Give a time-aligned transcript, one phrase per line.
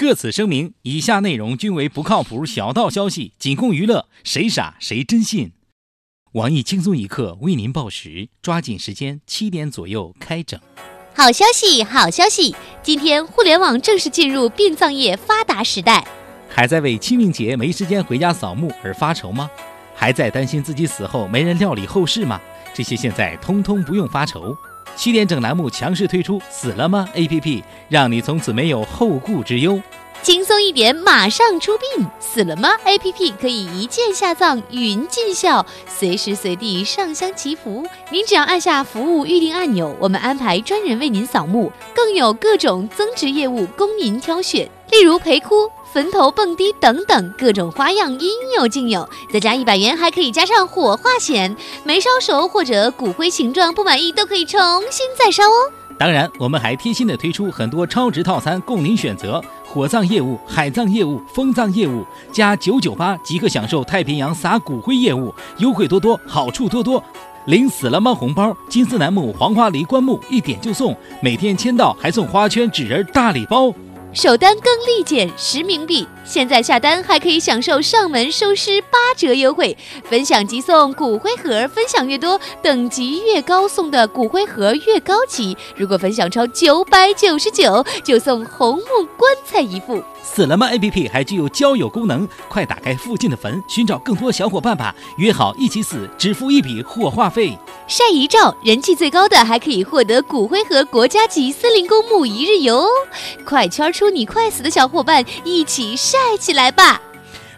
[0.00, 5.52] 特此声明，以下内容均为不靠谱小道消息，仅供娱乐，谁傻谁真信。
[6.32, 10.58] 网易轻松一刻为您报时，抓紧时间，七点左右开整。
[11.14, 12.56] 好消息，好消息！
[12.82, 16.02] 今天互联网正式进入殡葬业发达时代。
[16.48, 19.50] 还在为清明节没时间回家扫墓而发愁吗？
[19.94, 22.40] 还在担心自己死后没人料理后事吗？
[22.72, 24.56] 这些现在通通不用发愁。
[24.96, 29.80] 七点整栏目强势推出“死了吗 ”APP，让你从此没有后顾之忧。
[30.22, 32.06] 轻松一点，马上出殡！
[32.20, 37.86] 死了吗？APP 可以一键下葬，云尽孝，随时随地上香祈福。
[38.10, 49.08] 您只要按下服务预定按钮，我们安排专人为您扫墓，更有各种增值业务供您挑选，例如陪哭、坟头蹦迪等等各种花样，应有尽有。
[49.32, 55.72] 再加一百元，还可以加上火化险，没烧熟或者骨灰形状不满意，都可以重新再烧哦。
[55.96, 67.02] 当然，我们还贴心的推出很多超值套餐供您选择：火葬业务、海葬业务、风葬业务，加九九八即可享受太平洋撒骨灰业务，优惠多多，好处多多。
[67.46, 73.72] 领死了吗红包，金丝楠木、黄花梨棺木一点就送，每天签到还送花圈、纸人大礼包。
[74.12, 85.56] 首单更立减十冥币，现在下单还可以享受上门收尸八折优惠，分享即送骨灰盒，分享越多，等级越高，送的骨灰盒越高级。
[85.76, 90.02] 如果分享超九百九十九，就送红木棺材一副。
[90.22, 97.58] 死了吗 APP 还具有交友功能，快打开附近的坟，寻找更多小伙伴吧，约好一起死，只付一笔火化费。
[97.86, 102.88] 晒遗照，人气最高的还可以获得骨灰盒国家级森林公墓一日游哦！
[103.44, 107.00] 快圈出你快死的小伙伴，一起晒起来吧！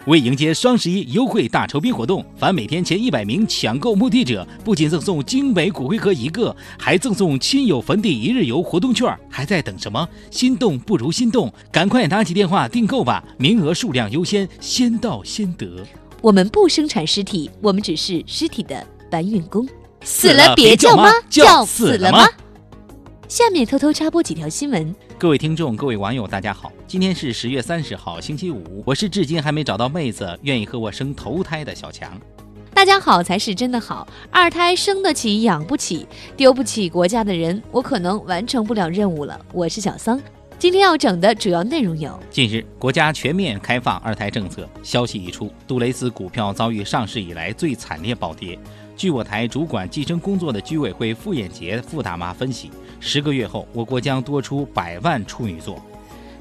[0.05, 9.17] 为迎接双十一优惠大酬宾活动，凡每天前一百名抢购墓地者，不仅赠送精美骨灰盒一个，还赠送亲友坟地一日游活动券。
[9.29, 10.05] 还在等什么？
[10.29, 13.23] 心动不如心动，赶快拿起电话订购吧！
[13.37, 15.85] 名额数量优先，先到先得。
[16.19, 19.65] 我们不生产尸体，我们只是尸体的搬运工。
[20.03, 22.27] 死了别叫妈，叫死了吗？
[23.33, 24.95] 下面偷偷插播几条新闻。
[25.17, 28.83] 各位听众，各位网友，大家好，今天是十月三十号，星期五。
[28.85, 32.15] 我是至今还没找到妹子愿意和我生头胎的小强。
[32.75, 36.05] 大家好才是真的好，二胎生得起养不起，
[36.37, 39.43] 丢不起国家的人，我可能完成不了任务了。
[39.51, 40.21] 我是小桑，
[40.59, 48.59] 今天要整的主要内容有：近日，国家全面开放二胎政策，消息一出，杜蕾斯股票遭遇上市以来最惨烈暴跌。
[48.95, 52.69] 据我台主管计生工作的居委会傅艳杰傅大妈分析，
[53.05, 55.77] 十个月后，我国将多出百万处女座。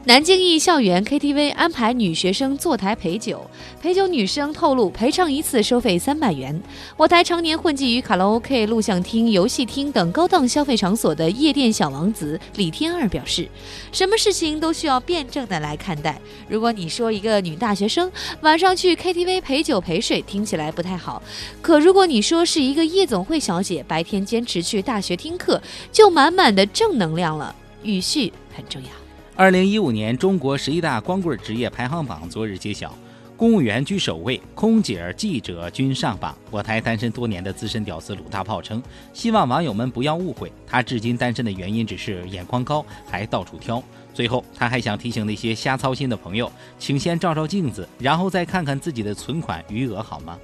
[0.04, 3.48] 南京一校园 KTV 安排女学生坐台陪酒，
[3.80, 6.60] 陪酒女生透露，陪唱一次收费三百元。
[6.96, 13.48] 我台常年混迹于卡拉 OK、录像厅、游戏厅等高档消费场所的夜店小王子李天二表示，
[13.92, 16.20] 什么事情都需要辩证的来看待。
[16.48, 21.22] 如果你说一个女大学生晚上去 KTV 陪酒陪睡，听起来不太好；
[21.62, 27.54] 可如果你说是一个夜总会小姐白天坚持去大学听课，就满满的正能量了。
[27.84, 29.01] 语序很重要。
[29.34, 32.94] 二零一五年中国十一大光棍职业排行榜昨日揭晓，
[33.34, 36.36] 公务员居首位，空姐、记者均上榜。
[36.50, 38.82] 我台单身多年的资深屌丝鲁大炮称，
[39.14, 43.82] 希望网友们不要误会，他至今单身的原因只是眼光高，还到处挑。
[44.12, 50.38] 最后，他还想提醒那些瞎操心的朋友，请先照照镜子，然后再看看自己的存款余额，好吗？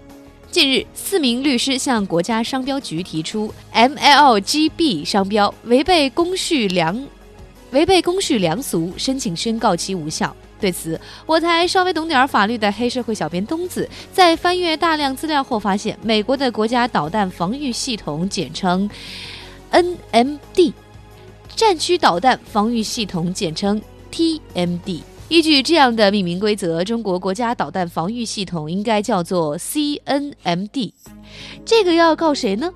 [0.50, 7.06] 近日，四名律师向国家商标局提出 MLGB 商标违背公序良。
[7.70, 10.34] 违背公序良俗，申请宣告其无效。
[10.60, 18.90] 对此，我台稍微懂点法律的黑社会小编东子在翻阅大量资料后发现，美国的国家导弹防御系统简称
[19.70, 20.72] NMD，
[21.54, 23.80] 战区导弹防御系统简称
[24.10, 25.00] TMD。
[25.28, 30.90] 依据这样的命名规则，中国国家导弹防御系统应该叫做 CNMD。
[31.64, 32.72] 这个要告谁呢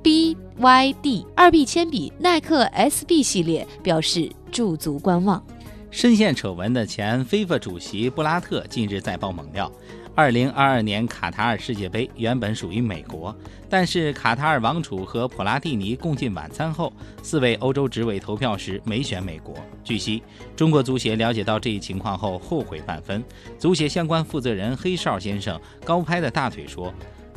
[0.00, 5.44] ？B YD 二 B 铅笔，耐克 SB 系列表示驻足观望。
[5.90, 9.70] 深陷丑闻的前 FIFA 主席布拉特近日再爆猛料：
[10.14, 13.34] 二零二二年卡塔尔世界杯原本属于美国，
[13.68, 19.56] 但是卡塔尔王储和普拉蒂尼共进晚餐后，四位欧洲执委投票时没选美国。
[19.82, 20.22] 据悉，
[20.54, 23.24] 中国足协了解到这一情况后后悔万分。
[23.58, 26.94] 足协相关负责人黑哨先生高拍的大腿说。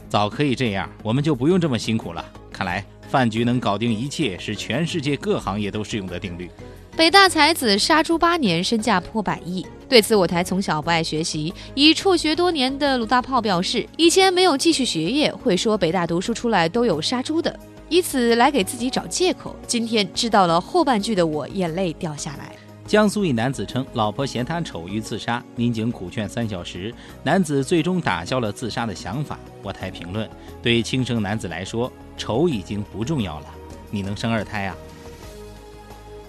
[0.09, 2.23] 早可以这样，我们就不用这么辛苦了。
[2.57, 6.49] 看来饭局能搞定一切，是全世界各行业都适用的定律。
[6.95, 9.63] 北大才子杀猪八年，身价破百亿。
[9.87, 17.57] 对此，我台从小不爱学习，已辍学多年的鲁大炮表示，以前没有继续学业，会说北大读书出来都有杀猪的，
[17.89, 19.55] 以此来给自己找借口。
[19.67, 22.56] 今天知道了后半句的我，眼泪掉下来。
[22.87, 29.37] 江苏一男子称，老婆嫌他丑欲自杀，民警苦劝三小时，男子最终打消了自杀的想法。
[29.61, 30.27] 我台评论：
[30.63, 33.47] 对轻生男子来说，丑已经不重要了，
[33.91, 34.75] 你能生二胎啊？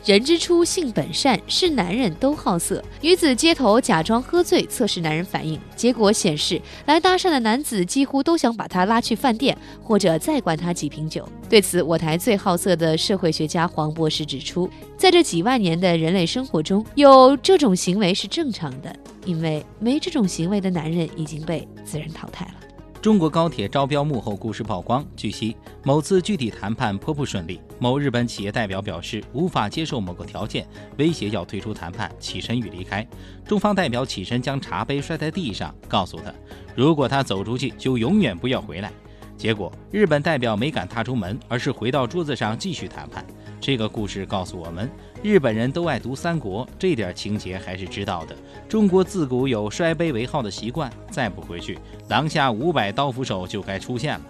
[0.04, 2.82] 人之初，性本善，是男人都好色。
[3.02, 11.28] 女子街头假装喝醉测试男人反应，结果显示，来搭讪的男子几乎都想把她拉去饭店，或者再灌她几瓶酒。
[11.48, 18.94] 对此，我台最好色的社会学家黄博士指出，在这几万年的人类生活中，有这种行为是正常的，
[19.26, 22.54] 因为没这种行为的男人已经被自然淘汰了。
[23.00, 25.06] 中国高铁招标幕后故事曝光。
[25.16, 30.66] 据悉，某次具体谈判颇不顺利，某日本企业代表表示无法接受某个条件，
[30.98, 33.06] 威胁要退出谈判，起身欲离开。
[33.46, 36.32] 中方代表起身将茶杯摔在地上，告诉他，
[36.75, 38.90] 如果他走出去，就永远不要回来。
[39.36, 43.25] 结果，日本代表没敢踏出门，而是回到桌子上继续谈判。
[43.60, 44.90] 这个故事告诉我们，
[45.22, 48.34] 日本人都爱读三国，这点情节还是知道的。
[48.69, 51.78] 中国自古有摔杯为号的习惯，再不回去，
[52.08, 54.24] 狼下五百刀斧手就该出现了。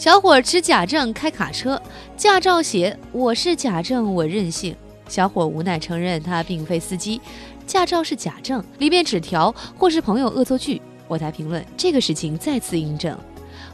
[0.00, 1.78] 小伙持假证开卡车，
[2.16, 4.74] 驾照写我是假证，我任性。
[5.06, 7.20] 小伙无奈承认他并非司机，
[7.66, 10.80] 驾照是假证，里面纸条或是朋友恶作剧。
[11.06, 13.14] 我台评论这个事情再次印证。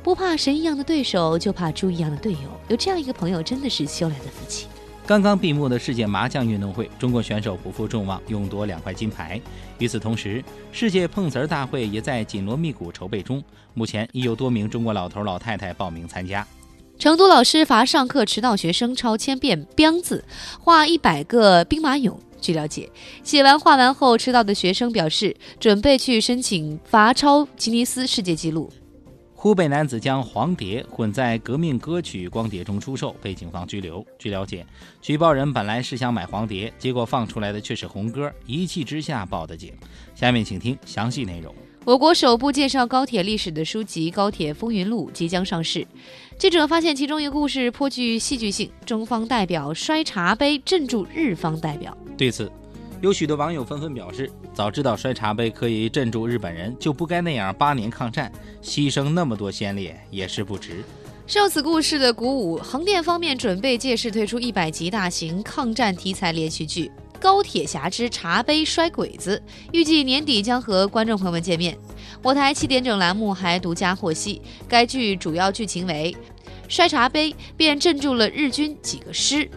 [0.03, 2.39] 不怕神一样的对手，就怕猪一样的队友。
[2.67, 4.67] 有这样一个朋友，真的是修来的福气。
[5.07, 9.41] 刚刚闭幕的世界麻将运动会，中国选手不负众望，勇夺两块金牌。
[9.79, 10.43] 与此同时，
[10.73, 13.41] 世界碰瓷儿大会也在紧锣密鼓筹备中。
[13.73, 16.45] 目前已有多名中国老头老太太报名参加。
[16.99, 20.25] 成都老师罚上课迟到学生抄千遍“彪”字，
[20.59, 22.17] 画一百个兵马俑。
[22.41, 22.91] 据了解，
[23.23, 28.69] 写完画完后迟到的学生表示，准备去申请罚抄吉尼斯世界纪录。
[29.47, 34.05] 湖北男子将黄碟混在革命歌曲光碟中出售，被警方拘留。
[34.19, 34.67] 据了解，
[35.01, 39.73] 举报人本来是想买黄碟，结果放出来的却是红歌，一气之下报的警。
[40.17, 41.55] 下面请听详细内容。
[41.85, 45.87] 我国首部介绍高铁历史的书籍《高铁风云录》即将上市。
[46.37, 51.97] 记者发现其中一个故事颇具戏剧性，中方代表摔茶杯镇住日方代表。
[52.19, 52.51] 对此，
[53.03, 58.33] 有许多网友纷纷表示：“早知道摔茶杯可以镇住日本人，就不该那样八年抗战，
[58.63, 60.83] 牺牲那么多先烈也是不值。”
[61.27, 66.91] 受此故事的鼓舞，横店方面准备借势推出一百集大型抗战题材连续剧
[67.21, 69.43] 《高铁侠之茶杯摔鬼子》，
[69.73, 71.77] 预计年底将和观众朋友们见面。
[72.23, 76.17] 我台七点整栏目还独家获悉，该剧主要剧情为
[76.67, 79.51] 摔茶杯便镇住了日军几个师。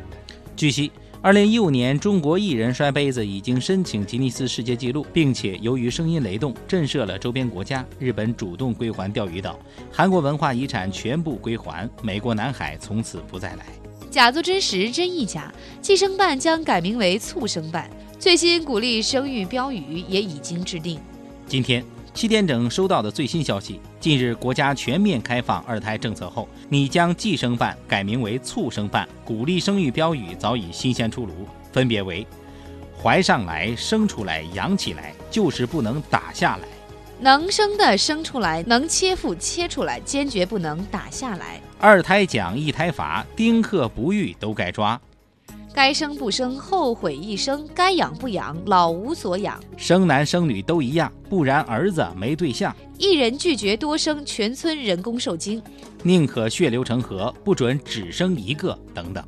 [0.58, 0.92] 据悉。
[1.22, 9.60] 二零一五年，中国艺人摔杯子已经申请吉尼斯世界纪录，并且由于声音雷动震慑了周边国家，日本主动归还钓鱼岛，
[9.92, 13.66] 韩国文化遗产全部归还，美国南海从此不再来。
[14.10, 15.54] 假作真实，真亦假。
[15.82, 20.98] 计生办将改名为促生办，最新鼓励生育标语也已经制定。
[21.46, 21.84] 今天。
[22.14, 32.26] 七点整收到的最新消息，近日国家全面开放二胎政策后，拟将计生办改名为促生办，鼓励生育标语早已新鲜出炉，分别为：
[33.02, 36.68] 怀上来、生出来、养起来，就是不能打下来；
[37.20, 45.00] 能生的生出来，能切腹切出来，坚决不能打下来；二胎奖一胎罚，丁克不育都该抓。
[45.80, 49.58] 该生不生，后悔一生；该养不养，老无所养。
[49.78, 52.76] 生男生女都一样，不然儿子没对象。
[52.98, 55.64] 一人拒绝多生，全村人工受精。
[56.04, 58.78] 宁可血流成河，不准只生一个。
[58.94, 59.26] 等等。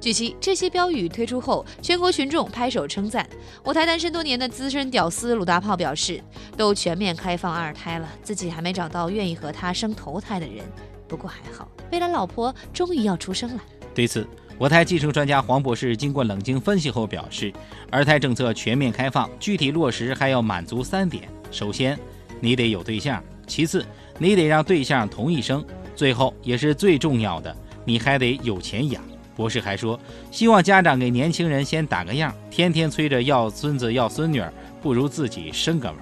[0.00, 3.28] 据悉，这些标语推出后，全国群众拍手称赞。
[3.64, 6.22] 我台单身多年的资深屌丝鲁大炮表示
[6.56, 10.64] ：“都全面开放二胎了，自己还没找到愿意和他生头胎的人。
[11.08, 14.24] 不过还好，未来老婆终于要出生了。”对此。
[14.62, 17.52] 我台计生专家黄博士经过冷静分析后表示，
[17.90, 21.98] 二胎政策全面开放，具体落实还要满足三点：首先，
[22.38, 23.84] 你得有对象；其次，
[24.20, 25.60] 你得让对象同意生；
[25.96, 27.52] 最后也是最重要的，
[27.84, 29.02] 你还得有钱养。
[29.34, 29.98] 博士还说，
[30.30, 34.40] 希望家长给年轻人先打个样，天天催着要孙子要孙女，
[34.80, 35.96] 不如自己生个娃。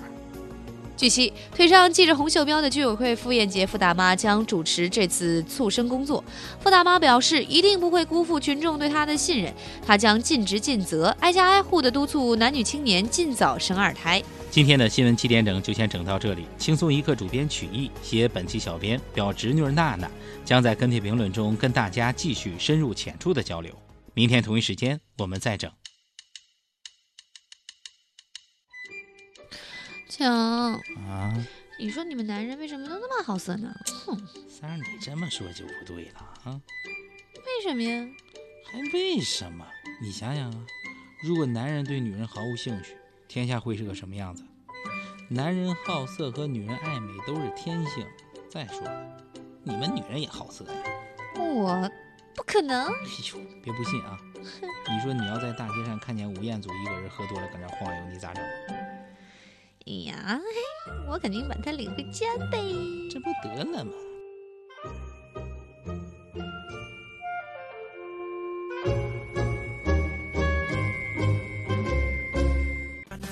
[1.00, 6.22] 据悉，腿上系着红袖标的居委会傅艳杰傅大妈将主持这次促生工作。
[6.62, 9.50] 傅大妈表示，一定不会辜负群众对她的信任，
[9.86, 14.22] 她将尽职尽责，挨家挨户的督促男女青年尽早生二胎。
[14.50, 16.44] 今天的新闻七点整就先整到这里。
[16.58, 20.06] 轻松一刻主编曲艺，写本期小编表侄女娜娜，
[20.44, 23.72] 将在跟帖评论中跟大家继续深入浅出的交流。
[24.12, 25.79] 明天同一时间我们再整。
[30.10, 30.74] 强
[31.08, 31.32] 啊！
[31.78, 33.72] 你说你们男人为什么都那么好色呢？
[34.04, 36.60] 哼，三儿，你这么说就不对了啊！
[37.36, 38.06] 为什么呀？
[38.66, 39.64] 还为什么？
[40.02, 40.66] 你想想啊，
[41.22, 42.96] 如果男人对女人毫无兴趣，
[43.28, 44.42] 天下会是个什么样子？
[45.28, 48.04] 男人好色和女人爱美都是天性。
[48.50, 49.16] 再说了，
[49.62, 50.82] 你们女人也好色呀。
[51.38, 51.88] 我
[52.34, 52.88] 不可能。
[52.88, 52.92] 哎
[53.32, 54.18] 呦，别不信啊！
[54.90, 58.44] 你说你要在大街上看见吴彦祖一个人喝多了搁那晃悠，你咋整？
[59.86, 60.40] 哎呀，
[61.08, 62.58] 我肯定把它领回家呗。
[63.10, 63.92] 这不得了吗？